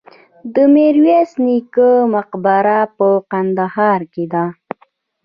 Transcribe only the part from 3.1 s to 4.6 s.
کندهار کې ده